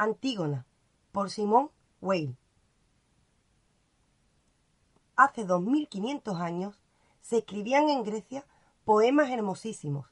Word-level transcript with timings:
Antígona, 0.00 0.64
por 1.12 1.28
Simón 1.28 1.70
Weil. 2.00 2.38
Hace 5.14 5.44
2500 5.44 6.40
años 6.40 6.80
se 7.20 7.36
escribían 7.36 7.90
en 7.90 8.02
Grecia 8.02 8.46
poemas 8.86 9.28
hermosísimos. 9.28 10.06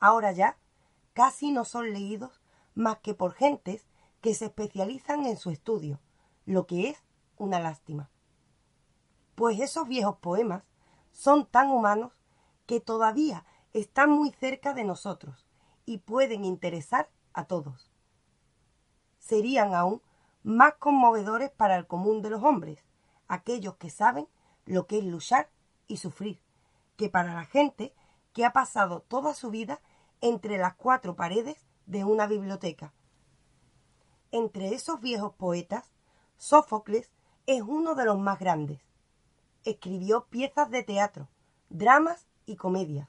Ahora 0.00 0.32
ya 0.32 0.56
casi 1.12 1.52
no 1.52 1.66
son 1.66 1.92
leídos 1.92 2.40
más 2.74 3.00
que 3.00 3.12
por 3.12 3.34
gentes 3.34 3.86
que 4.22 4.32
se 4.32 4.46
especializan 4.46 5.26
en 5.26 5.36
su 5.36 5.50
estudio, 5.50 6.00
lo 6.46 6.66
que 6.66 6.88
es 6.88 7.04
una 7.36 7.60
lástima. 7.60 8.08
Pues 9.34 9.60
esos 9.60 9.86
viejos 9.86 10.16
poemas 10.16 10.64
son 11.12 11.44
tan 11.44 11.70
humanos 11.70 12.14
que 12.64 12.80
todavía 12.80 13.44
están 13.74 14.08
muy 14.08 14.30
cerca 14.30 14.72
de 14.72 14.84
nosotros 14.84 15.46
y 15.84 15.98
pueden 15.98 16.46
interesar 16.46 17.10
a 17.34 17.44
todos. 17.44 17.93
Serían 19.24 19.74
aún 19.74 20.02
más 20.42 20.74
conmovedores 20.74 21.50
para 21.50 21.76
el 21.76 21.86
común 21.86 22.20
de 22.20 22.28
los 22.28 22.42
hombres, 22.42 22.84
aquellos 23.26 23.76
que 23.76 23.88
saben 23.88 24.28
lo 24.66 24.86
que 24.86 24.98
es 24.98 25.04
luchar 25.04 25.48
y 25.86 25.96
sufrir, 25.96 26.42
que 26.96 27.08
para 27.08 27.32
la 27.32 27.46
gente 27.46 27.94
que 28.34 28.44
ha 28.44 28.52
pasado 28.52 29.00
toda 29.00 29.32
su 29.32 29.50
vida 29.50 29.80
entre 30.20 30.58
las 30.58 30.74
cuatro 30.74 31.16
paredes 31.16 31.56
de 31.86 32.04
una 32.04 32.26
biblioteca. 32.26 32.92
Entre 34.30 34.74
esos 34.74 35.00
viejos 35.00 35.32
poetas, 35.32 35.90
Sófocles 36.36 37.10
es 37.46 37.62
uno 37.62 37.94
de 37.94 38.04
los 38.04 38.18
más 38.18 38.38
grandes. 38.38 38.82
Escribió 39.64 40.26
piezas 40.26 40.70
de 40.70 40.82
teatro, 40.82 41.28
dramas 41.70 42.26
y 42.44 42.56
comedias. 42.56 43.08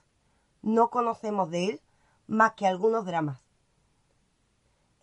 No 0.62 0.90
conocemos 0.90 1.50
de 1.50 1.66
él 1.66 1.82
más 2.28 2.54
que 2.54 2.68
algunos 2.68 3.06
dramas. 3.06 3.45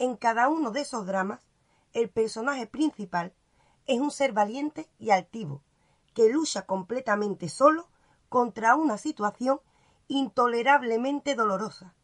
En 0.02 0.16
cada 0.16 0.48
uno 0.48 0.72
de 0.72 0.80
esos 0.80 1.06
dramas, 1.06 1.46
el 1.92 2.10
personaje 2.10 2.66
principal 2.66 3.32
es 3.86 4.00
un 4.00 4.10
ser 4.10 4.32
valiente 4.32 4.90
y 4.98 5.10
altivo, 5.10 5.62
que 6.12 6.28
lucha 6.28 6.66
completamente 6.66 7.48
solo 7.48 7.86
contra 8.28 8.74
una 8.74 8.98
situación 8.98 9.60
intolerablemente 10.08 11.36
dolorosa. 11.36 11.94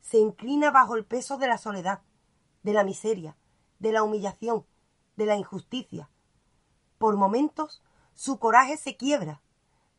Se 0.00 0.16
inclina 0.16 0.70
bajo 0.70 0.96
el 0.96 1.04
peso 1.04 1.36
de 1.36 1.48
la 1.48 1.58
soledad, 1.58 2.00
de 2.62 2.72
la 2.72 2.82
miseria, 2.82 3.36
de 3.78 3.92
la 3.92 4.02
humillación, 4.04 4.64
de 5.16 5.26
la 5.26 5.36
injusticia. 5.36 6.08
Por 6.96 7.18
momentos 7.18 7.82
su 8.14 8.38
coraje 8.38 8.78
se 8.78 8.96
quiebra, 8.96 9.42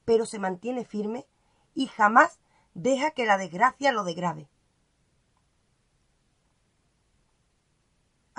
pero 0.03 0.25
se 0.25 0.40
mantiene 0.40 0.84
firme 0.84 1.28
y 1.75 1.86
jamás 1.86 2.40
deja 2.73 3.12
que 3.12 3.28
la 3.28 3.38
desgracia 3.38 3.92
lo 3.92 4.03
degrade. 4.03 4.50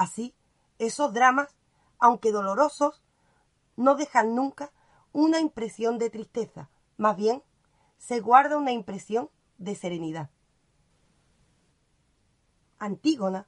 Así, 0.01 0.35
esos 0.79 1.13
dramas, 1.13 1.55
aunque 1.99 2.33
dolorosos, 2.33 3.03
no 3.77 3.97
dejan 3.97 4.35
nunca 4.35 4.73
una 5.13 5.41
impresión 5.41 5.99
de 5.99 6.09
tristeza, 6.09 6.71
más 6.97 7.19
bien 7.19 7.43
se 7.99 8.21
guarda 8.21 8.57
una 8.57 8.73
impresión 8.73 9.29
de 9.59 9.75
serenidad. 9.75 10.31
Antígona 12.79 13.47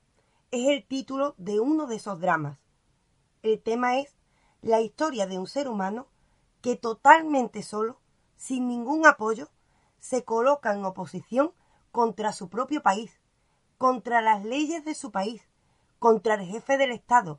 es 0.51 0.69
el 0.69 0.87
título 0.87 1.35
de 1.39 1.59
uno 1.59 1.87
de 1.87 1.97
esos 1.97 2.21
dramas. 2.21 2.59
El 3.43 3.63
tema 3.63 3.97
es 3.97 4.15
la 4.61 4.83
historia 4.83 5.27
de 5.27 5.39
un 5.39 5.47
ser 5.47 5.71
humano 5.71 6.07
que 6.61 6.77
totalmente 6.77 7.63
solo, 7.63 7.99
sin 8.37 8.69
ningún 8.69 9.07
apoyo, 9.07 9.49
se 10.01 10.23
coloca 10.23 10.75
en 10.75 10.85
oposición 10.85 11.55
contra 11.93 12.31
su 12.31 12.51
propio 12.51 12.83
país, 12.83 13.23
contra 13.79 14.21
las 14.21 14.45
leyes 14.45 14.85
de 14.85 14.95
su 14.95 15.11
país, 15.13 15.49
contra 16.03 16.35
el 16.35 16.45
jefe 16.45 16.79
del 16.79 16.91
Estado 16.91 17.39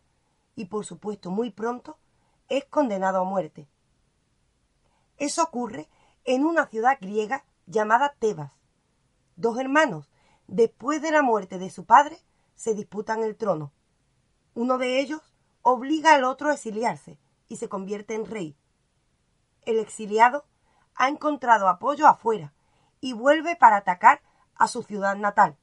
y, 0.55 0.67
por 0.67 0.85
supuesto, 0.85 1.29
muy 1.29 1.51
pronto, 1.51 1.99
es 2.47 2.63
condenado 2.63 3.19
a 3.19 3.25
muerte. 3.25 3.67
Eso 5.17 5.43
ocurre 5.43 5.89
en 6.23 6.45
una 6.45 6.65
ciudad 6.67 6.97
griega 7.01 7.43
llamada 7.65 8.15
Tebas. 8.19 8.53
Dos 9.35 9.59
hermanos, 9.59 10.09
después 10.47 11.01
de 11.01 11.11
la 11.11 11.21
muerte 11.21 11.57
de 11.59 11.69
su 11.69 11.83
padre, 11.83 12.17
se 12.55 12.73
disputan 12.73 13.21
el 13.23 13.35
trono. 13.35 13.73
Uno 14.53 14.77
de 14.77 15.01
ellos 15.01 15.35
obliga 15.61 16.15
al 16.15 16.23
otro 16.23 16.49
a 16.49 16.53
exiliarse 16.53 17.19
y 17.49 17.57
se 17.57 17.67
convierte 17.67 18.15
en 18.15 18.25
rey. 18.25 18.55
El 19.63 19.77
exiliado 19.77 20.45
ha 20.95 21.09
encontrado 21.09 21.67
apoyo 21.67 22.07
afuera 22.07 22.53
y 23.01 23.11
vuelve 23.11 23.57
para 23.57 23.75
atacar 23.75 24.21
a 24.55 24.69
su 24.69 24.83
ciudad 24.83 25.17
natal, 25.17 25.57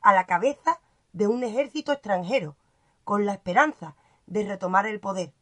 a 0.00 0.12
la 0.12 0.26
cabeza 0.26 0.80
de 1.12 1.26
un 1.26 1.42
ejército 1.42 1.92
extranjero, 1.92 2.56
con 3.04 3.26
la 3.26 3.32
esperanza 3.32 3.96
de 4.26 4.44
retomar 4.44 4.86
el 4.86 5.00
poder. 5.00 5.32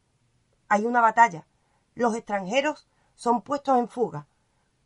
Hay 0.68 0.86
una 0.86 1.00
batalla. 1.00 1.46
Los 1.94 2.14
extranjeros 2.14 2.88
son 3.14 3.42
puestos 3.42 3.78
en 3.78 3.88
fuga, 3.88 4.26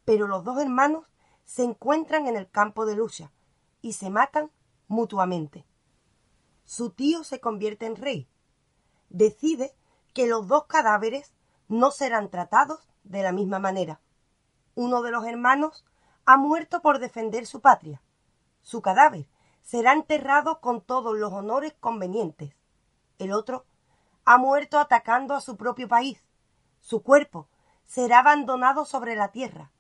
pero 0.05 0.27
los 0.27 0.45
dos 0.45 0.61
hermanos 0.61 1.07
se 1.45 1.65
encuentran 1.65 2.27
en 2.27 2.37
el 2.37 2.51
campo 2.51 2.87
de 2.87 2.97
lucha 2.97 3.31
y 3.81 3.93
se 3.93 4.11
matan 4.11 4.51
mutuamente. 4.89 5.67
Su 6.65 6.91
tío 6.91 7.25
se 7.25 7.41
convierte 7.41 7.87
en 7.87 7.97
rey. 7.97 8.29
Decide 9.11 9.75
que 10.15 10.27
los 10.27 10.47
dos 10.47 10.65
cadáveres 10.65 11.35
no 11.69 11.91
serán 11.91 12.31
tratados 12.31 12.89
de 13.05 13.23
la 13.23 13.33
misma 13.33 13.59
manera. 13.59 14.01
Uno 14.75 15.03
de 15.03 15.11
los 15.11 15.27
hermanos 15.27 15.85
ha 16.25 16.37
muerto 16.37 16.81
por 16.81 16.99
defender 16.99 17.47
su 17.47 17.61
patria. 17.61 18.01
Su 18.63 18.81
cadáver 18.81 19.29
será 19.63 19.93
enterrado 19.93 20.61
con 20.61 20.81
todos 20.81 21.17
los 21.17 21.33
honores 21.33 21.75
convenientes. 21.81 22.55
El 23.19 23.33
otro 23.33 23.65
ha 24.25 24.39
muerto 24.39 24.79
atacando 24.79 25.35
a 25.35 25.41
su 25.41 25.57
propio 25.57 25.89
país. 25.89 26.23
Su 26.81 27.03
cuerpo 27.03 27.49
será 27.87 28.21
abandonado 28.21 28.85
sobre 28.85 29.17
la 29.17 29.29
tierra, 29.29 29.71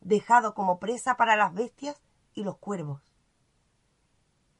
dejado 0.00 0.54
como 0.54 0.78
presa 0.78 1.16
para 1.16 1.36
las 1.36 1.54
bestias 1.54 2.00
y 2.34 2.44
los 2.44 2.58
cuervos. 2.58 3.02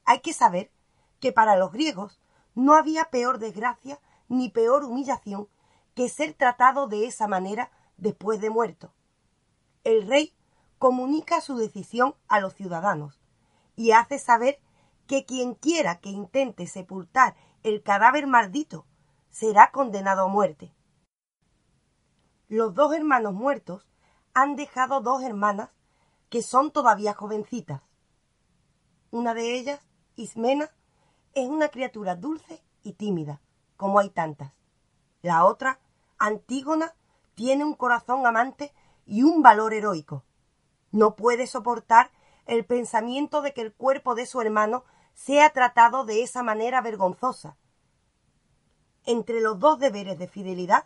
Hay 0.05 0.19
que 0.19 0.33
saber 0.33 0.71
que 1.19 1.31
para 1.31 1.55
los 1.55 1.71
griegos 1.71 2.19
no 2.55 2.75
había 2.75 3.05
peor 3.05 3.39
desgracia 3.39 3.99
ni 4.27 4.49
peor 4.49 4.83
humillación 4.83 5.47
que 5.93 6.09
ser 6.09 6.33
tratado 6.33 6.87
de 6.87 7.05
esa 7.05 7.27
manera 7.27 7.71
después 7.97 8.41
de 8.41 8.49
muerto. 8.49 8.93
El 9.83 10.07
rey 10.07 10.33
comunica 10.79 11.41
su 11.41 11.57
decisión 11.57 12.15
a 12.27 12.39
los 12.39 12.53
ciudadanos 12.53 13.19
y 13.75 13.91
hace 13.91 14.19
saber 14.19 14.59
que 15.11 15.25
quien 15.25 15.55
quiera 15.55 15.99
que 15.99 16.07
intente 16.07 16.67
sepultar 16.67 17.35
el 17.63 17.83
cadáver 17.83 18.27
maldito 18.27 18.85
será 19.29 19.69
condenado 19.71 20.21
a 20.21 20.27
muerte. 20.29 20.73
Los 22.47 22.73
dos 22.73 22.95
hermanos 22.95 23.33
muertos 23.33 23.85
han 24.33 24.55
dejado 24.55 25.01
dos 25.01 25.21
hermanas 25.21 25.69
que 26.29 26.41
son 26.41 26.71
todavía 26.71 27.13
jovencitas. 27.13 27.81
Una 29.09 29.33
de 29.33 29.53
ellas, 29.57 29.81
Ismena, 30.15 30.69
es 31.33 31.49
una 31.49 31.67
criatura 31.67 32.15
dulce 32.15 32.63
y 32.81 32.93
tímida, 32.93 33.41
como 33.75 33.99
hay 33.99 34.11
tantas. 34.11 34.53
La 35.21 35.43
otra, 35.43 35.81
Antígona, 36.19 36.95
tiene 37.35 37.65
un 37.65 37.73
corazón 37.73 38.25
amante 38.25 38.73
y 39.05 39.23
un 39.23 39.41
valor 39.41 39.73
heroico. 39.73 40.23
No 40.89 41.17
puede 41.17 41.47
soportar 41.47 42.11
el 42.45 42.63
pensamiento 42.65 43.41
de 43.41 43.53
que 43.53 43.59
el 43.59 43.73
cuerpo 43.73 44.15
de 44.15 44.25
su 44.25 44.39
hermano 44.39 44.85
sea 45.13 45.49
tratado 45.51 46.05
de 46.05 46.23
esa 46.23 46.43
manera 46.43 46.81
vergonzosa. 46.81 47.57
Entre 49.05 49.41
los 49.41 49.59
dos 49.59 49.79
deberes 49.79 50.17
de 50.17 50.27
fidelidad, 50.27 50.85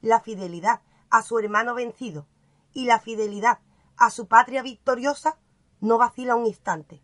la 0.00 0.20
fidelidad 0.20 0.82
a 1.10 1.22
su 1.22 1.38
hermano 1.38 1.74
vencido 1.74 2.26
y 2.72 2.84
la 2.84 3.00
fidelidad 3.00 3.60
a 3.96 4.10
su 4.10 4.28
patria 4.28 4.62
victoriosa, 4.62 5.38
no 5.80 5.98
vacila 5.98 6.36
un 6.36 6.46
instante. 6.46 7.02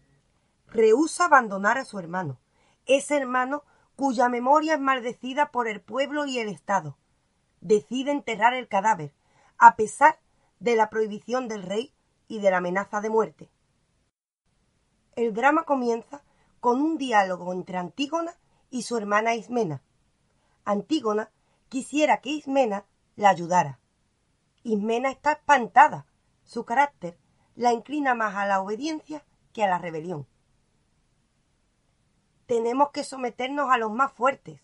Rehúsa 0.67 1.27
abandonar 1.27 1.79
a 1.79 1.85
su 1.85 1.99
hermano, 1.99 2.41
ese 2.87 3.17
hermano 3.17 3.65
cuya 3.97 4.29
memoria 4.29 4.75
es 4.75 4.81
maldecida 4.81 5.51
por 5.51 5.69
el 5.69 5.81
pueblo 5.81 6.27
y 6.27 6.39
el 6.39 6.49
Estado. 6.49 6.97
Decide 7.61 8.11
enterrar 8.11 8.55
el 8.55 8.69
cadáver, 8.69 9.15
a 9.59 9.77
pesar 9.77 10.21
de 10.61 10.77
la 10.77 10.91
prohibición 10.91 11.49
del 11.49 11.63
rey 11.63 11.95
y 12.29 12.41
de 12.41 12.51
la 12.51 12.59
amenaza 12.59 13.01
de 13.01 13.11
muerte. 13.11 13.51
El 15.17 15.33
drama 15.33 15.65
comienza 15.65 16.23
con 16.65 16.81
un 16.81 16.97
diálogo 16.97 17.53
entre 17.53 17.77
Antígona 17.77 18.33
y 18.71 18.85
su 18.85 18.97
hermana 18.97 19.35
Ismena. 19.35 19.83
Antígona 20.65 21.31
quisiera 21.69 22.23
que 22.23 22.31
Ismena 22.31 22.87
la 23.17 23.29
ayudara. 23.29 23.81
Ismena 24.63 25.11
está 25.11 25.33
espantada. 25.33 26.07
Su 26.43 26.65
carácter 26.65 27.19
la 27.55 27.75
inclina 27.75 28.15
más 28.15 28.35
a 28.37 28.47
la 28.47 28.63
obediencia 28.63 29.27
que 29.53 29.63
a 29.63 29.69
la 29.69 29.77
rebelión. 29.77 30.27
Tenemos 32.47 32.93
que 32.93 33.05
someternos 33.05 33.71
a 33.71 33.77
los 33.77 33.93
más 33.93 34.15
fuertes, 34.15 34.63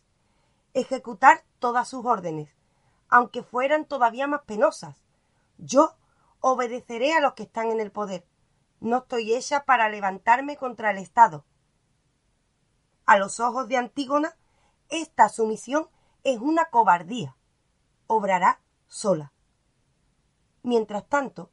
ejecutar 0.72 1.44
todas 1.58 1.86
sus 1.86 2.06
órdenes, 2.06 2.48
aunque 3.10 3.42
fueran 3.42 3.84
todavía 3.84 4.26
más 4.26 4.40
penosas. 4.44 4.96
Yo 5.58 5.96
obedeceré 6.40 7.12
a 7.12 7.20
los 7.20 7.34
que 7.34 7.42
están 7.42 7.70
en 7.70 7.78
el 7.78 7.92
poder. 7.92 8.24
No 8.80 9.00
estoy 9.00 9.34
hecha 9.34 9.66
para 9.66 9.90
levantarme 9.90 10.56
contra 10.56 10.92
el 10.92 10.96
Estado. 10.96 11.44
A 13.10 13.18
los 13.18 13.40
ojos 13.40 13.66
de 13.66 13.76
Antígona, 13.76 14.36
esta 14.88 15.28
sumisión 15.28 15.88
es 16.22 16.38
una 16.38 16.66
cobardía. 16.66 17.34
Obrará 18.06 18.60
sola. 18.86 19.32
Mientras 20.62 21.08
tanto, 21.08 21.50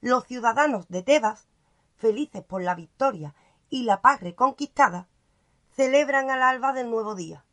los 0.00 0.24
ciudadanos 0.26 0.86
de 0.86 1.02
Tebas, 1.02 1.48
felices 1.96 2.44
por 2.44 2.62
la 2.62 2.76
victoria 2.76 3.34
y 3.70 3.82
la 3.82 4.00
paz 4.02 4.20
reconquistada, 4.20 5.08
celebran 5.72 6.30
al 6.30 6.44
alba 6.44 6.72
del 6.72 6.88
nuevo 6.88 7.16
día. 7.16 7.44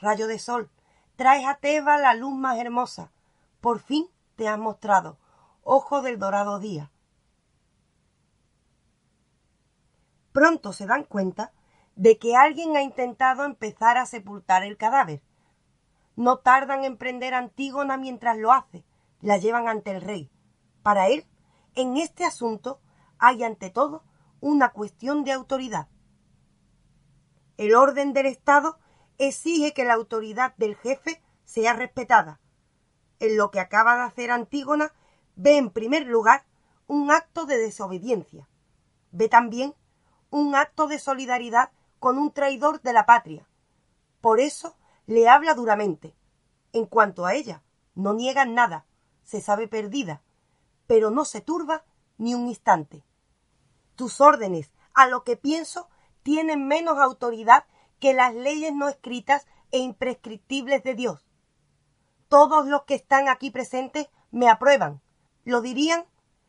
Rayo 0.00 0.26
de 0.26 0.40
sol, 0.40 0.68
traes 1.14 1.46
a 1.46 1.54
Tebas 1.58 2.00
la 2.00 2.12
luz 2.14 2.34
más 2.34 2.58
hermosa. 2.58 3.12
Por 3.60 3.78
fin 3.78 4.08
te 4.34 4.48
has 4.48 4.58
mostrado, 4.58 5.16
ojo 5.62 6.02
del 6.02 6.18
dorado 6.18 6.58
día. 6.58 6.90
Pronto 10.32 10.72
se 10.72 10.86
dan 10.86 11.04
cuenta 11.04 11.52
de 11.96 12.18
que 12.18 12.36
alguien 12.36 12.76
ha 12.76 12.82
intentado 12.82 13.44
empezar 13.44 13.96
a 13.96 14.06
sepultar 14.06 14.62
el 14.62 14.76
cadáver. 14.76 15.22
No 16.14 16.38
tardan 16.38 16.84
en 16.84 16.96
prender 16.96 17.34
a 17.34 17.38
Antígona 17.38 17.96
mientras 17.96 18.36
lo 18.36 18.52
hace, 18.52 18.84
la 19.20 19.38
llevan 19.38 19.66
ante 19.66 19.90
el 19.90 20.02
rey. 20.02 20.30
Para 20.82 21.08
él, 21.08 21.26
en 21.74 21.96
este 21.96 22.24
asunto 22.24 22.80
hay 23.18 23.42
ante 23.42 23.70
todo 23.70 24.04
una 24.40 24.70
cuestión 24.70 25.24
de 25.24 25.32
autoridad. 25.32 25.88
El 27.56 27.74
orden 27.74 28.12
del 28.12 28.26
Estado 28.26 28.78
exige 29.18 29.72
que 29.72 29.84
la 29.84 29.94
autoridad 29.94 30.54
del 30.56 30.76
jefe 30.76 31.22
sea 31.44 31.72
respetada. 31.72 32.40
En 33.18 33.38
lo 33.38 33.50
que 33.50 33.60
acaba 33.60 33.96
de 33.96 34.02
hacer 34.02 34.30
Antígona, 34.30 34.92
ve 35.34 35.56
en 35.56 35.70
primer 35.70 36.06
lugar 36.06 36.44
un 36.86 37.10
acto 37.10 37.46
de 37.46 37.56
desobediencia. 37.56 38.46
Ve 39.12 39.30
también 39.30 39.74
un 40.28 40.54
acto 40.54 40.86
de 40.86 40.98
solidaridad 40.98 41.70
con 41.98 42.18
un 42.18 42.32
traidor 42.32 42.80
de 42.82 42.92
la 42.92 43.06
patria. 43.06 43.48
Por 44.20 44.40
eso 44.40 44.76
le 45.06 45.28
habla 45.28 45.54
duramente. 45.54 46.14
En 46.72 46.86
cuanto 46.86 47.26
a 47.26 47.34
ella, 47.34 47.62
no 47.94 48.12
niega 48.12 48.44
nada, 48.44 48.86
se 49.22 49.40
sabe 49.40 49.68
perdida, 49.68 50.22
pero 50.86 51.10
no 51.10 51.24
se 51.24 51.40
turba 51.40 51.84
ni 52.18 52.34
un 52.34 52.48
instante. 52.48 53.04
Tus 53.94 54.20
órdenes, 54.20 54.72
a 54.94 55.06
lo 55.06 55.24
que 55.24 55.36
pienso, 55.36 55.88
tienen 56.22 56.66
menos 56.66 56.98
autoridad 56.98 57.66
que 57.98 58.14
las 58.14 58.34
leyes 58.34 58.74
no 58.74 58.88
escritas 58.88 59.46
e 59.70 59.78
imprescriptibles 59.78 60.82
de 60.82 60.94
Dios. 60.94 61.26
Todos 62.28 62.66
los 62.66 62.82
que 62.82 62.94
están 62.94 63.28
aquí 63.28 63.50
presentes 63.50 64.08
me 64.30 64.48
aprueban. 64.48 65.00
Lo 65.44 65.60
dirían 65.60 66.04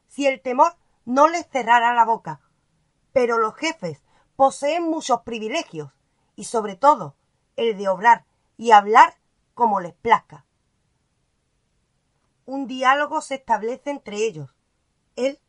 si 0.07 0.25
el 0.25 0.41
temor 0.41 0.75
no 1.05 1.27
les 1.27 1.47
cerrara 1.47 1.93
la 1.93 2.05
boca. 2.05 2.41
Pero 3.13 3.37
los 3.37 3.55
jefes 3.55 4.03
poseen 4.37 4.83
muchos 4.83 5.21
privilegios 5.23 5.91
y 6.35 6.45
sobre 6.45 6.75
todo 6.75 7.15
el 7.55 7.75
de 7.75 7.89
obrar 7.89 8.23
y 8.55 8.71
hablar 8.71 9.17
como 9.55 9.81
les 9.81 9.95
plazca. 9.95 10.45
Un 12.45 12.67
diálogo 12.67 13.19
se 13.21 13.35
establece 13.35 13.89
entre 13.89 14.17
ellos. 14.17 14.51
Él 15.15 15.39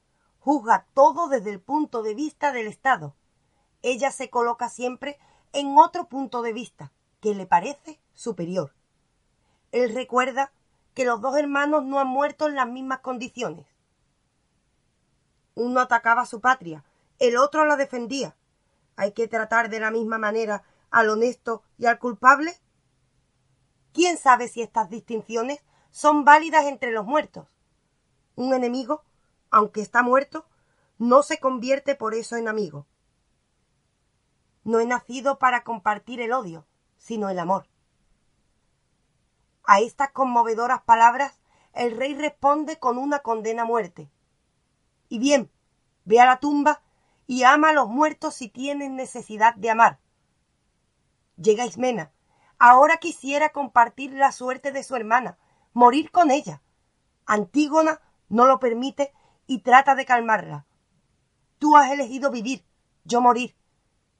juzga 0.41 0.87
todo 0.95 1.29
desde 1.29 1.51
el 1.51 1.61
punto 1.61 2.03
de 2.03 2.15
vista 2.15 2.51
del 2.51 2.67
Estado. 2.67 3.15
Ella 3.83 4.11
se 4.11 4.31
coloca 4.31 4.71
siempre 4.71 5.19
en 5.53 5.77
otro 5.77 6.09
punto 6.09 6.41
de 6.41 6.55
vista 6.55 6.91
que 7.21 7.35
le 7.35 7.47
parece 7.47 8.01
superior. 8.15 8.73
Él 9.71 9.95
recuerda 9.95 10.51
que 10.95 11.05
los 11.05 11.21
dos 11.21 11.37
hermanos 11.37 11.85
no 11.85 12.01
han 12.01 12.09
muerto 12.09 12.49
en 12.49 12.55
las 12.55 12.67
mismas 12.67 13.01
condiciones. 13.01 13.67
Uno 15.55 15.81
atacaba 15.81 16.23
a 16.23 16.27
su 16.27 16.41
patria, 16.41 16.85
el 17.19 17.37
otro 17.37 17.67
la 17.67 17.77
defendía. 17.77 18.35
¿Hay 18.99 19.13
que 19.13 19.29
tratar 19.29 19.71
de 19.71 19.79
la 19.79 19.93
misma 19.93 20.19
manera 20.19 20.65
al 20.91 21.09
honesto 21.09 21.63
y 21.79 21.87
al 21.87 22.01
culpable? 22.01 22.59
¿Quién 23.93 24.19
sabe 24.19 24.49
si 24.49 24.61
estas 24.61 24.91
distinciones 24.91 25.61
son 25.93 26.25
válidas 26.25 26.65
entre 26.65 26.91
los 26.91 27.07
muertos? 27.07 27.47
Un 28.35 28.55
enemigo 28.55 29.05
aunque 29.53 29.83
está 29.83 30.03
muerto, 30.03 30.47
no 30.99 31.23
se 31.23 31.39
convierte 31.39 31.95
por 31.95 32.13
eso 32.13 32.35
en 32.35 32.49
amigo. 32.49 32.87
No 34.65 34.81
he 34.81 34.85
nacido 34.85 35.39
para 35.39 35.63
compartir 35.63 36.21
el 36.21 36.33
odio, 36.33 36.67
sino 36.99 37.31
el 37.31 37.39
amor. 37.39 37.69
A 39.63 39.79
estas 39.79 40.11
conmovedoras 40.11 40.83
palabras 40.83 41.39
el 41.73 41.97
rey 41.97 42.17
responde 42.17 42.81
con 42.81 42.99
una 42.99 43.21
condena 43.21 43.63
a 43.63 43.65
muerte. 43.65 44.11
Y 45.09 45.21
bien, 45.21 45.53
ve 46.05 46.19
a 46.19 46.27
la 46.27 46.41
tumba 46.41 46.83
y 47.29 47.45
ama 47.45 47.69
a 47.69 47.73
los 47.75 47.89
muertos 47.89 48.35
si 48.35 48.49
tienen 48.49 48.97
necesidad 48.97 49.55
de 49.55 49.71
amar. 49.71 50.01
Llega 51.37 51.67
Ismena. 51.67 52.11
Ahora 52.59 52.97
quisiera 52.97 53.51
compartir 53.51 54.15
la 54.15 54.33
suerte 54.33 54.73
de 54.73 54.83
su 54.83 54.97
hermana, 54.97 55.39
morir 55.75 56.11
con 56.11 56.31
ella. 56.31 56.63
Antígona 57.27 58.01
no 58.31 58.47
lo 58.47 58.59
permite 58.59 59.13
y 59.47 59.61
trata 59.61 59.95
de 59.95 60.07
calmarla. 60.07 60.67
Tú 61.59 61.77
has 61.77 61.93
elegido 61.93 62.31
vivir, 62.31 62.65
yo 63.05 63.21
morir. 63.21 63.55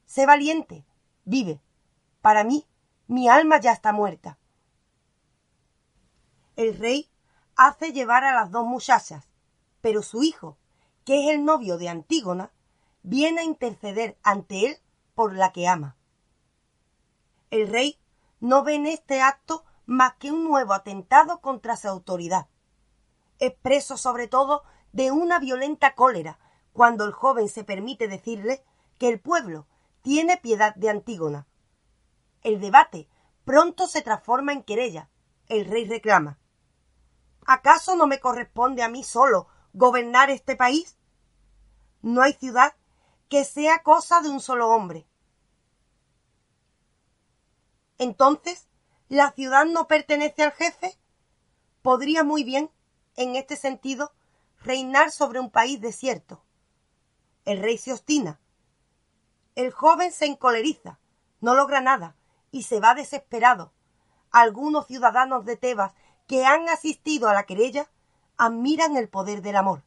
Sé 0.05 0.27
valiente, 0.27 0.85
vive. 1.25 1.63
Para 2.21 2.45
mí, 2.45 2.69
mi 3.07 3.27
alma 3.31 3.59
ya 3.59 3.73
está 3.73 3.91
muerta. 3.91 4.39
El 6.57 6.77
rey 6.77 7.11
hace 7.57 7.93
llevar 7.93 8.25
a 8.25 8.35
las 8.35 8.51
dos 8.51 8.67
muchachas, 8.67 9.31
pero 9.81 10.03
su 10.03 10.23
hijo, 10.23 10.59
que 11.07 11.25
es 11.25 11.31
el 11.31 11.47
novio 11.47 11.79
de 11.79 11.89
Antígona, 11.89 12.53
viene 13.03 13.41
a 13.41 13.45
interceder 13.45 14.19
ante 14.23 14.67
él 14.67 14.79
por 15.15 15.35
la 15.35 15.53
que 15.53 15.67
ama. 15.67 15.97
El 17.51 17.69
rey 17.69 17.99
no 18.41 18.63
ve 18.63 18.75
en 18.75 18.87
este 18.87 19.23
acto 19.23 19.65
más 19.87 20.15
que 20.15 20.31
un 20.31 20.45
nuevo 20.45 20.75
atentado 20.75 21.41
contra 21.41 21.77
su 21.77 21.89
autoridad, 21.89 22.49
expreso 23.39 23.97
sobre 23.97 24.29
todo 24.29 24.63
de 24.93 25.11
una 25.11 25.39
violenta 25.39 25.95
cólera 25.95 26.39
cuando 26.73 27.05
el 27.05 27.13
joven 27.13 27.49
se 27.49 27.65
permite 27.65 28.07
decirle 28.07 28.63
que 28.99 29.09
el 29.09 29.21
pueblo 29.21 29.67
tiene 30.03 30.37
piedad 30.37 30.75
de 30.75 30.91
Antígona. 30.91 31.47
El 32.43 32.61
debate 32.61 33.09
pronto 33.45 33.87
se 33.87 34.03
transforma 34.03 34.53
en 34.53 34.63
querella. 34.63 35.09
El 35.47 35.65
rey 35.65 35.87
reclama 35.87 36.39
¿Acaso 37.47 37.97
no 37.97 38.07
me 38.07 38.21
corresponde 38.21 38.83
a 38.83 38.91
mí 38.91 39.03
solo 39.03 39.49
gobernar 39.73 40.29
este 40.29 40.55
país? 40.55 40.99
No 42.03 42.21
hay 42.21 42.35
ciudad 42.35 42.75
que 43.29 43.45
sea 43.45 43.83
cosa 43.83 44.21
de 44.21 44.31
un 44.31 44.41
solo 44.41 44.69
hombre. 44.69 45.07
Entonces, 47.99 48.69
¿la 49.09 49.33
ciudad 49.33 49.67
no 49.67 49.89
pertenece 49.89 50.43
al 50.43 50.53
jefe? 50.53 50.99
Podría 51.83 52.25
muy 52.25 52.45
bien, 52.45 52.71
en 53.17 53.37
este 53.37 53.57
sentido, 53.57 54.13
reinar 54.63 55.11
sobre 55.11 55.41
un 55.41 55.51
país 55.51 55.81
desierto. 55.81 56.45
El 57.45 57.61
rey 57.61 57.79
se 57.79 57.93
obstina. 57.93 58.41
El 59.55 59.73
joven 59.73 60.13
se 60.13 60.27
encoleriza, 60.27 61.01
no 61.41 61.55
logra 61.55 61.81
nada 61.81 62.17
y 62.51 62.63
se 62.63 62.81
va 62.81 62.95
desesperado. 62.95 63.73
Algunos 64.31 64.87
ciudadanos 64.87 65.45
de 65.45 65.57
Tebas 65.57 65.95
que 66.27 66.45
han 66.45 66.69
asistido 66.69 67.29
a 67.29 67.35
la 67.35 67.45
querella 67.45 67.91
admiran 68.37 68.97
el 68.97 69.09
poder 69.09 69.43
del 69.43 69.57
amor. 69.57 69.83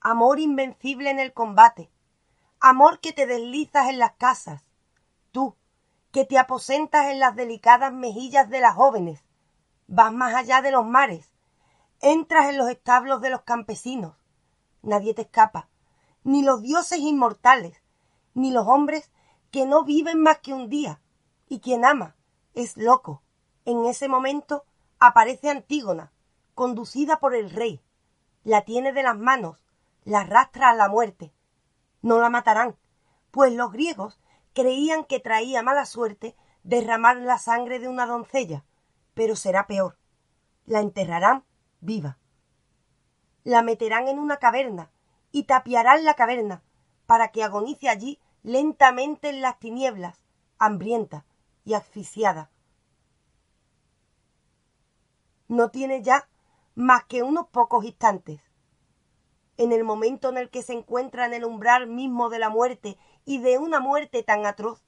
Amor 0.00 0.40
invencible 0.40 1.10
en 1.10 1.20
el 1.20 1.32
combate. 1.32 1.90
Amor 2.60 3.00
que 3.00 3.12
te 3.12 3.26
deslizas 3.26 3.88
en 3.88 3.98
las 3.98 4.12
casas. 4.12 4.64
Tú, 5.32 5.56
que 6.12 6.24
te 6.24 6.38
aposentas 6.38 7.06
en 7.06 7.20
las 7.20 7.36
delicadas 7.36 7.92
mejillas 7.92 8.48
de 8.50 8.60
las 8.60 8.74
jóvenes. 8.74 9.24
Vas 9.86 10.12
más 10.12 10.34
allá 10.34 10.60
de 10.62 10.70
los 10.70 10.84
mares 10.84 11.30
Entras 12.00 12.48
en 12.50 12.58
los 12.58 12.70
establos 12.70 13.20
de 13.20 13.30
los 13.30 13.42
campesinos. 13.42 14.14
Nadie 14.82 15.14
te 15.14 15.22
escapa. 15.22 15.68
Ni 16.22 16.42
los 16.42 16.62
dioses 16.62 17.00
inmortales, 17.00 17.82
ni 18.34 18.52
los 18.52 18.68
hombres 18.68 19.10
que 19.50 19.66
no 19.66 19.82
viven 19.82 20.22
más 20.22 20.38
que 20.38 20.54
un 20.54 20.68
día. 20.68 21.00
Y 21.48 21.58
quien 21.58 21.84
ama 21.84 22.14
es 22.54 22.76
loco. 22.76 23.22
En 23.64 23.84
ese 23.86 24.08
momento 24.08 24.64
aparece 25.00 25.50
Antígona, 25.50 26.12
conducida 26.54 27.18
por 27.18 27.34
el 27.34 27.50
rey. 27.50 27.82
La 28.44 28.62
tiene 28.62 28.92
de 28.92 29.02
las 29.02 29.18
manos, 29.18 29.66
la 30.04 30.20
arrastra 30.20 30.70
a 30.70 30.74
la 30.74 30.88
muerte. 30.88 31.32
No 32.02 32.18
la 32.18 32.30
matarán, 32.30 32.76
pues 33.30 33.52
los 33.52 33.72
griegos 33.72 34.20
creían 34.54 35.04
que 35.04 35.20
traía 35.20 35.62
mala 35.62 35.86
suerte 35.86 36.36
derramar 36.62 37.16
la 37.16 37.38
sangre 37.38 37.78
de 37.78 37.88
una 37.88 38.06
doncella, 38.06 38.64
pero 39.14 39.36
será 39.36 39.66
peor. 39.66 39.98
La 40.64 40.80
enterrarán 40.80 41.44
viva. 41.80 42.18
La 43.44 43.62
meterán 43.62 44.08
en 44.08 44.18
una 44.18 44.36
caverna 44.36 44.90
y 45.32 45.44
tapiarán 45.44 46.04
la 46.04 46.14
caverna 46.14 46.62
para 47.06 47.28
que 47.28 47.42
agonice 47.42 47.88
allí 47.88 48.20
lentamente 48.42 49.30
en 49.30 49.40
las 49.40 49.58
tinieblas, 49.58 50.22
hambrienta 50.58 51.24
y 51.64 51.74
asfixiada. 51.74 52.50
No 55.48 55.70
tiene 55.70 56.02
ya 56.02 56.28
más 56.74 57.04
que 57.04 57.22
unos 57.22 57.48
pocos 57.48 57.84
instantes. 57.84 58.40
En 59.58 59.72
el 59.72 59.82
momento 59.82 60.28
en 60.28 60.38
el 60.38 60.50
que 60.50 60.62
se 60.62 60.72
encuentra 60.72 61.26
en 61.26 61.34
el 61.34 61.44
umbral 61.44 61.88
mismo 61.88 62.30
de 62.30 62.38
la 62.38 62.48
muerte 62.48 62.96
y 63.24 63.38
de 63.38 63.58
una 63.58 63.80
muerte 63.80 64.22
tan 64.22 64.46
atroz, 64.46 64.84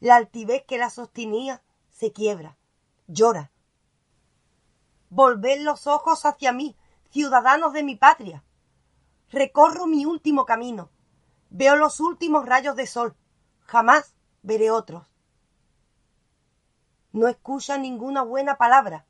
la 0.00 0.16
altivez 0.16 0.64
que 0.66 0.76
la 0.76 0.90
sostenía 0.90 1.62
se 1.88 2.12
quiebra, 2.12 2.58
llora. 3.06 3.52
Volved 5.08 5.60
los 5.62 5.86
ojos 5.86 6.26
hacia 6.26 6.52
mí, 6.52 6.76
ciudadanos 7.10 7.72
de 7.72 7.84
mi 7.84 7.94
patria. 7.94 8.44
Recorro 9.30 9.86
mi 9.86 10.04
último 10.04 10.46
camino. 10.46 10.90
Veo 11.50 11.76
los 11.76 12.00
últimos 12.00 12.44
rayos 12.44 12.74
de 12.74 12.88
sol. 12.88 13.16
Jamás 13.60 14.16
veré 14.42 14.72
otros. 14.72 15.06
No 17.12 17.28
escuchan 17.28 17.82
ninguna 17.82 18.22
buena 18.22 18.58
palabra. 18.58 19.06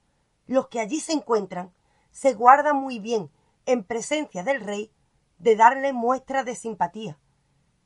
Los 0.47 0.69
que 0.69 0.81
allí 0.81 1.01
se 1.01 1.13
encuentran 1.13 1.73
se 2.11 2.35
guardan 2.35 2.77
muy 2.77 2.99
bien, 2.99 3.31
en 3.67 3.85
presencia 3.85 4.43
del 4.43 4.61
rey, 4.61 4.91
de 5.39 5.57
darle 5.57 5.93
muestra 5.93 6.45
de 6.45 6.55
simpatía. 6.55 7.19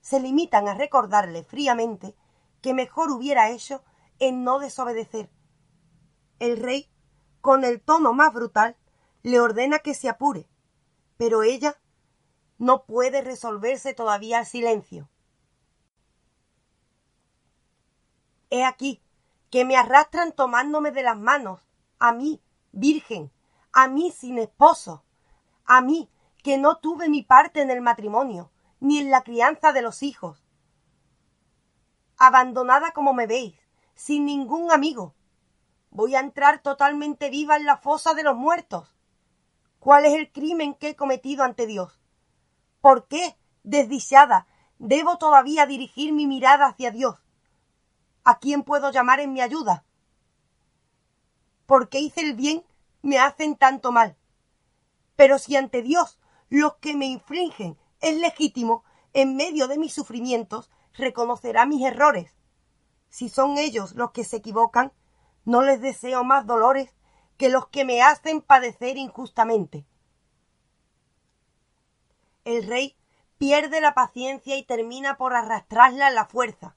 Se 0.01 0.21
limitan 0.21 0.69
a 0.69 0.75
recordarle 0.75 1.45
fríamente 1.45 2.15
que 2.61 2.75
mejor 2.75 3.11
hubiera 3.11 3.51
hecho 3.51 3.85
en 4.19 4.45
no 4.45 4.59
desobedecer. 4.59 5.31
El 6.39 6.57
rey, 6.57 6.91
con 7.41 7.65
el 7.65 7.81
tono 7.81 8.13
más 8.13 8.33
brutal, 8.33 8.77
le 9.23 9.41
ordena 9.41 9.79
que 9.81 9.95
se 9.95 10.09
apure, 10.09 10.49
pero 11.17 11.43
ella 11.43 11.77
no 12.59 12.85
puede 12.85 13.23
resolverse 13.23 13.95
todavía 13.95 14.39
al 14.39 14.47
silencio. 14.47 15.09
He 18.51 18.65
aquí 18.65 19.03
que 19.51 19.65
me 19.65 19.77
arrastran 19.77 20.33
tomándome 20.33 20.93
de 20.93 21.03
las 21.03 21.17
manos, 21.17 21.61
a 21.99 22.13
mí, 22.13 22.43
virgen, 22.73 23.31
a 23.73 23.89
mí 23.89 24.11
sin 24.13 24.39
esposo, 24.39 25.05
a 25.65 25.81
mí 25.81 26.09
que 26.43 26.59
no 26.59 26.79
tuve 26.79 27.09
mi 27.09 27.23
parte 27.23 27.63
en 27.63 27.71
el 27.71 27.81
matrimonio, 27.81 28.51
ni 28.81 28.99
en 28.99 29.11
la 29.11 29.23
crianza 29.23 29.73
de 29.73 29.83
los 29.83 30.03
hijos. 30.03 30.45
Abandonada 32.19 32.93
como 32.93 33.15
me 33.15 33.27
veis, 33.27 33.55
sin 33.95 34.25
ningún 34.25 34.73
amigo. 34.73 35.15
Voy 35.91 36.15
a 36.15 36.21
entrar 36.21 36.61
totalmente 36.61 37.31
viva 37.31 37.57
en 37.57 37.65
la 37.65 37.77
fosa 37.77 38.15
de 38.15 38.25
los 38.25 38.37
muertos. 38.37 38.97
¿Cuál 39.79 40.07
es 40.07 40.15
el 40.15 40.33
crimen 40.33 40.75
que 40.75 40.91
he 40.91 40.97
cometido 40.97 41.45
ante 41.45 41.67
Dios? 41.67 42.01
¿Por 42.81 43.07
qué, 43.07 43.37
desdichada, 43.63 44.47
debo 44.79 45.19
todavía 45.19 45.67
dirigir 45.67 46.13
mi 46.13 46.27
mirada 46.27 46.67
hacia 46.67 46.91
Dios? 46.91 47.19
¿A 48.25 48.39
quién 48.39 48.63
puedo 48.63 48.91
llamar 48.91 49.21
en 49.21 49.33
mi 49.33 49.41
ayuda? 49.41 49.85
Porque 51.67 51.99
hice 51.99 52.23
el 52.23 52.35
bien, 52.35 52.65
me 53.03 53.19
hacen 53.19 53.57
tanto 53.57 53.93
mal. 53.93 54.17
Pero 55.17 55.39
si 55.39 55.57
ante 55.57 55.83
Dios 55.83 56.19
los 56.53 56.75
que 56.77 56.95
me 56.95 57.07
infringen 57.07 57.77
es 58.01 58.17
legítimo, 58.19 58.85
en 59.13 59.37
medio 59.37 59.69
de 59.69 59.79
mis 59.79 59.93
sufrimientos, 59.93 60.71
reconocerá 60.95 61.67
mis 61.67 61.85
errores. 61.85 62.35
Si 63.09 63.29
son 63.29 63.59
ellos 63.59 63.95
los 63.95 64.13
que 64.13 64.25
se 64.25 64.37
equivocan, 64.37 64.93
no 65.45 65.63
les 65.63 65.81
deseo 65.81 66.25
más 66.25 66.47
dolores 66.47 66.95
que 67.37 67.49
los 67.49 67.67
que 67.69 67.85
me 67.85 68.03
hacen 68.03 68.41
padecer 68.41 68.97
injustamente 68.97 69.85
el 72.45 72.67
rey 72.67 72.97
pierde 73.39 73.81
la 73.81 73.95
paciencia 73.95 74.57
y 74.57 74.65
termina 74.65 75.17
por 75.17 75.35
arrastrarla 75.35 76.09
en 76.09 76.15
la 76.15 76.27
fuerza. 76.27 76.77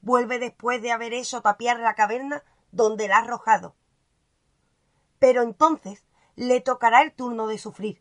Vuelve 0.00 0.38
después 0.38 0.80
de 0.82 0.92
haber 0.92 1.12
hecho 1.12 1.42
tapiar 1.42 1.80
la 1.80 1.94
caverna 1.94 2.42
donde 2.70 3.08
la 3.08 3.16
ha 3.16 3.20
arrojado. 3.20 3.74
Pero 5.18 5.42
entonces 5.42 6.06
le 6.36 6.60
tocará 6.60 7.02
el 7.02 7.12
turno 7.12 7.46
de 7.46 7.58
sufrir. 7.58 8.00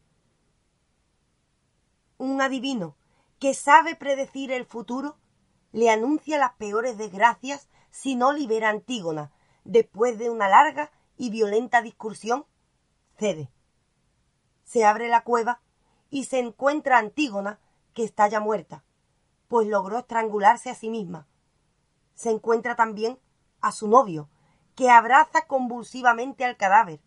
Un 2.19 2.41
adivino 2.41 2.97
que 3.39 3.53
sabe 3.53 3.95
predecir 3.95 4.51
el 4.51 4.65
futuro 4.65 5.15
le 5.71 5.89
anuncia 5.89 6.38
las 6.38 6.51
peores 6.55 6.97
desgracias 6.97 7.69
si 7.91 8.15
no 8.15 8.33
libera 8.33 8.67
a 8.67 8.71
Antígona 8.71 9.31
después 9.63 10.17
de 10.17 10.29
una 10.29 10.49
larga 10.49 10.91
y 11.15 11.29
violenta 11.29 11.81
discusión. 11.81 12.45
Cede. 13.17 13.49
Se 14.65 14.83
abre 14.83 15.07
la 15.07 15.23
cueva 15.23 15.61
y 16.09 16.25
se 16.25 16.39
encuentra 16.39 16.97
Antígona, 16.97 17.61
que 17.93 18.03
está 18.03 18.27
ya 18.27 18.41
muerta, 18.41 18.83
pues 19.47 19.67
logró 19.67 19.99
estrangularse 19.99 20.69
a 20.69 20.75
sí 20.75 20.89
misma. 20.89 21.25
Se 22.15 22.31
encuentra 22.31 22.75
también 22.75 23.17
a 23.61 23.71
su 23.71 23.88
novio, 23.88 24.29
que 24.75 24.89
abraza 24.89 25.47
convulsivamente 25.47 26.43
al 26.43 26.57
cadáver. 26.57 26.99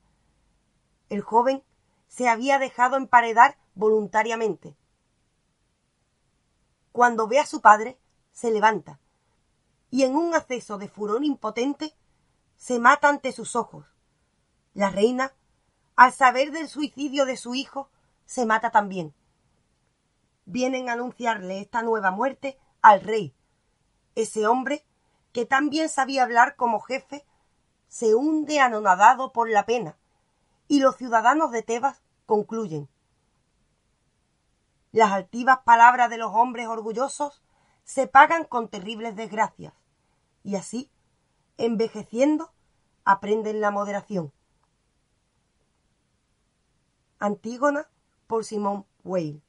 El 1.11 1.21
joven 1.21 1.62
se 2.09 2.31
había 2.31 2.59
dejado 2.59 2.97
emparedar 2.97 3.59
voluntariamente. 3.75 4.75
Cuando 6.92 7.26
ve 7.26 7.38
a 7.40 7.46
su 7.46 7.61
padre, 7.61 7.99
se 8.30 8.50
levanta 8.50 9.00
y 9.92 10.04
en 10.04 10.16
un 10.16 10.34
acceso 10.34 10.78
de 10.78 10.88
furor 10.88 11.22
impotente 11.22 11.94
se 12.56 12.78
mata 12.78 13.11
ante 13.11 13.30
sus 13.30 13.54
ojos. 13.54 13.84
La 14.72 14.88
reina, 14.88 15.34
al 15.96 16.14
saber 16.14 16.50
del 16.50 16.66
suicidio 16.66 17.26
de 17.26 17.37
su 17.37 17.54
hijo, 17.54 17.90
se 18.25 18.46
mata 18.46 18.70
también. 18.70 19.14
Vienen 20.46 20.88
a 20.88 20.94
anunciarle 20.94 21.61
esta 21.61 21.82
nueva 21.82 22.11
muerte 22.11 22.58
al 22.80 23.02
rey. 23.02 23.34
Ese 24.14 24.46
hombre, 24.46 24.82
que 25.32 25.44
también 25.44 25.90
sabía 25.90 26.22
hablar 26.22 26.56
como 26.56 26.80
jefe, 26.80 27.26
se 27.88 28.14
hunde 28.14 28.61
anonadado 28.61 29.30
por 29.30 29.50
la 29.50 29.66
pena, 29.66 29.99
y 30.68 30.80
los 30.80 30.96
ciudadanos 30.96 31.50
de 31.50 31.62
Tebas 31.62 32.00
concluyen. 32.25 32.88
Las 34.92 35.11
altivas 35.11 35.61
palabras 35.64 36.11
de 36.11 36.18
los 36.18 36.32
hombres 36.34 36.68
orgullosos 36.68 37.42
se 37.82 38.06
pagan 38.06 38.44
con 38.44 38.68
terribles 38.68 39.16
desgracias, 39.16 39.72
y 40.44 40.56
así, 40.56 40.90
envejeciendo, 41.56 42.52
aprenden 43.04 43.62
la 43.62 43.70
moderación. 43.70 44.32
Antígona 47.18 47.88
por 48.26 48.44
Simone 48.44 48.84
Weil. 49.02 49.42